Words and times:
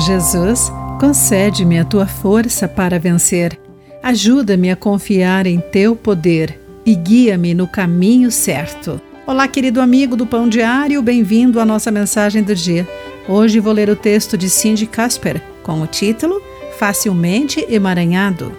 Jesus, 0.00 0.72
concede-me 0.98 1.78
a 1.78 1.84
tua 1.84 2.06
força 2.06 2.66
para 2.66 2.98
vencer. 2.98 3.60
Ajuda-me 4.02 4.70
a 4.70 4.76
confiar 4.76 5.46
em 5.46 5.60
teu 5.60 5.94
poder 5.94 6.58
e 6.86 6.94
guia-me 6.94 7.52
no 7.52 7.66
caminho 7.66 8.30
certo. 8.30 8.98
Olá, 9.26 9.46
querido 9.46 9.78
amigo 9.78 10.16
do 10.16 10.26
Pão 10.26 10.48
Diário, 10.48 11.02
bem-vindo 11.02 11.60
à 11.60 11.66
nossa 11.66 11.90
mensagem 11.90 12.42
do 12.42 12.54
dia. 12.54 12.88
Hoje 13.28 13.60
vou 13.60 13.74
ler 13.74 13.90
o 13.90 13.96
texto 13.96 14.38
de 14.38 14.48
Cindy 14.48 14.86
Casper 14.86 15.42
com 15.62 15.82
o 15.82 15.86
título 15.86 16.40
Facilmente 16.78 17.64
Emaranhado. 17.68 18.52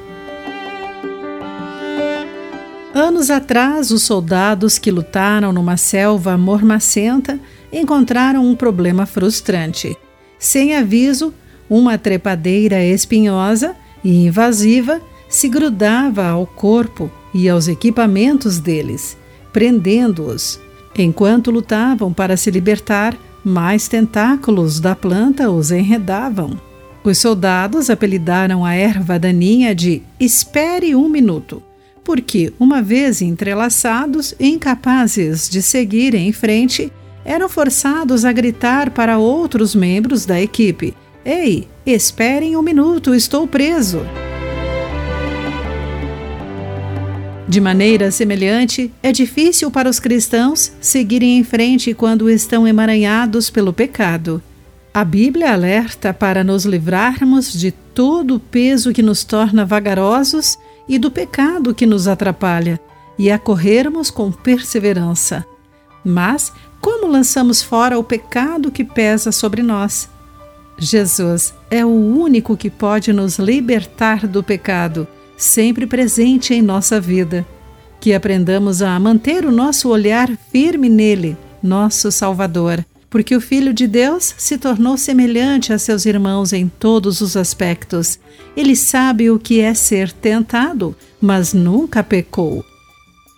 Anos 2.93 3.31
atrás, 3.31 3.89
os 3.89 4.03
soldados 4.03 4.77
que 4.77 4.91
lutaram 4.91 5.51
numa 5.51 5.75
selva 5.75 6.37
mormacenta 6.37 7.39
encontraram 7.73 8.45
um 8.45 8.55
problema 8.55 9.07
frustrante. 9.07 9.97
Sem 10.41 10.75
aviso, 10.75 11.31
uma 11.69 11.99
trepadeira 11.99 12.83
espinhosa 12.83 13.75
e 14.03 14.25
invasiva 14.25 14.99
se 15.29 15.47
grudava 15.47 16.25
ao 16.25 16.47
corpo 16.47 17.11
e 17.31 17.47
aos 17.47 17.67
equipamentos 17.67 18.57
deles, 18.57 19.15
prendendo-os. 19.53 20.59
Enquanto 20.97 21.51
lutavam 21.51 22.11
para 22.11 22.35
se 22.35 22.49
libertar, 22.49 23.15
mais 23.45 23.87
tentáculos 23.87 24.79
da 24.79 24.95
planta 24.95 25.51
os 25.51 25.69
enredavam. 25.69 26.59
Os 27.03 27.19
soldados 27.19 27.91
apelidaram 27.91 28.65
a 28.65 28.73
erva 28.73 29.19
daninha 29.19 29.75
de 29.75 30.01
Espere 30.19 30.95
um 30.95 31.07
minuto, 31.07 31.61
porque, 32.03 32.51
uma 32.59 32.81
vez 32.81 33.21
entrelaçados 33.21 34.33
incapazes 34.39 35.47
de 35.47 35.61
seguir 35.61 36.15
em 36.15 36.31
frente, 36.31 36.91
eram 37.23 37.47
forçados 37.47 38.25
a 38.25 38.31
gritar 38.31 38.91
para 38.91 39.17
outros 39.17 39.75
membros 39.75 40.25
da 40.25 40.41
equipe: 40.41 40.95
Ei, 41.23 41.67
esperem 41.85 42.55
um 42.55 42.61
minuto, 42.61 43.13
estou 43.13 43.47
preso. 43.47 44.01
De 47.47 47.59
maneira 47.59 48.11
semelhante, 48.11 48.91
é 49.03 49.11
difícil 49.11 49.69
para 49.69 49.89
os 49.89 49.99
cristãos 49.99 50.71
seguirem 50.79 51.37
em 51.37 51.43
frente 51.43 51.93
quando 51.93 52.29
estão 52.29 52.65
emaranhados 52.65 53.49
pelo 53.49 53.73
pecado. 53.73 54.41
A 54.93 55.03
Bíblia 55.03 55.51
alerta 55.51 56.13
para 56.13 56.43
nos 56.43 56.65
livrarmos 56.65 57.51
de 57.51 57.71
todo 57.71 58.35
o 58.35 58.39
peso 58.39 58.93
que 58.93 59.01
nos 59.03 59.23
torna 59.23 59.65
vagarosos 59.65 60.57
e 60.87 60.97
do 60.97 61.11
pecado 61.11 61.75
que 61.75 61.85
nos 61.85 62.07
atrapalha, 62.07 62.79
e 63.17 63.29
a 63.29 63.37
corrermos 63.37 64.09
com 64.09 64.31
perseverança. 64.31 65.45
Mas 66.03 66.51
como 66.81 67.07
lançamos 67.07 67.61
fora 67.61 67.97
o 67.97 68.03
pecado 68.03 68.71
que 68.71 68.83
pesa 68.83 69.31
sobre 69.31 69.61
nós? 69.61 70.09
Jesus 70.77 71.53
é 71.69 71.85
o 71.85 71.89
único 71.89 72.57
que 72.57 72.69
pode 72.69 73.13
nos 73.13 73.37
libertar 73.37 74.27
do 74.27 74.41
pecado 74.41 75.07
sempre 75.41 75.87
presente 75.87 76.53
em 76.53 76.61
nossa 76.61 77.01
vida. 77.01 77.45
Que 77.99 78.13
aprendamos 78.13 78.81
a 78.81 78.99
manter 78.99 79.45
o 79.45 79.51
nosso 79.51 79.89
olhar 79.89 80.29
firme 80.51 80.87
nele, 80.87 81.35
nosso 81.61 82.11
Salvador, 82.11 82.85
porque 83.09 83.35
o 83.35 83.41
Filho 83.41 83.73
de 83.73 83.87
Deus 83.87 84.33
se 84.37 84.57
tornou 84.57 84.97
semelhante 84.97 85.73
a 85.73 85.79
seus 85.79 86.05
irmãos 86.05 86.53
em 86.53 86.67
todos 86.67 87.21
os 87.21 87.35
aspectos. 87.35 88.19
Ele 88.55 88.75
sabe 88.75 89.29
o 89.29 89.37
que 89.37 89.59
é 89.59 89.73
ser 89.73 90.11
tentado, 90.11 90.95
mas 91.19 91.53
nunca 91.53 92.03
pecou. 92.03 92.63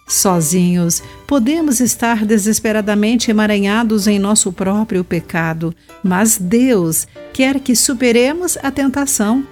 Sozinhos, 0.08 1.02
podemos 1.26 1.80
estar 1.80 2.26
desesperadamente 2.26 3.32
emaranhados 3.32 4.08
em 4.08 4.20
nosso 4.20 4.52
próprio 4.52 5.04
pecado, 5.04 5.74
mas 6.04 6.38
Deus 6.38 7.08
quer 7.32 7.60
que 7.60 7.76
superemos 7.76 8.58
a 8.62 8.70
tentação 8.70 9.46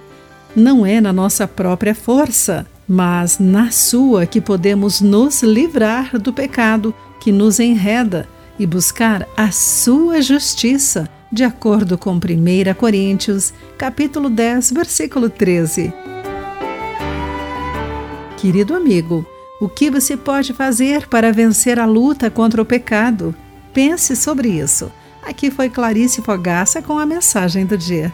não 0.54 0.84
é 0.84 1.00
na 1.00 1.12
nossa 1.12 1.48
própria 1.48 1.94
força, 1.94 2.66
mas 2.86 3.38
na 3.38 3.70
sua 3.70 4.26
que 4.26 4.40
podemos 4.40 5.00
nos 5.00 5.42
livrar 5.42 6.18
do 6.18 6.32
pecado 6.32 6.94
que 7.20 7.32
nos 7.32 7.58
enreda 7.58 8.28
e 8.58 8.66
buscar 8.66 9.26
a 9.34 9.50
sua 9.50 10.20
justiça, 10.20 11.08
de 11.32 11.42
acordo 11.42 11.96
com 11.96 12.12
1 12.16 12.20
Coríntios, 12.76 13.54
capítulo 13.78 14.28
10, 14.28 14.72
versículo 14.72 15.30
13. 15.30 15.92
Querido 18.36 18.74
amigo, 18.74 19.26
o 19.62 19.68
que 19.68 19.88
você 19.88 20.16
pode 20.16 20.52
fazer 20.52 21.06
para 21.06 21.32
vencer 21.32 21.78
a 21.78 21.86
luta 21.86 22.28
contra 22.28 22.60
o 22.60 22.64
pecado? 22.64 23.32
Pense 23.72 24.16
sobre 24.16 24.48
isso. 24.48 24.90
Aqui 25.22 25.52
foi 25.52 25.70
Clarice 25.70 26.20
Fogaça 26.20 26.82
com 26.82 26.98
a 26.98 27.06
mensagem 27.06 27.64
do 27.64 27.78
dia. 27.78 28.12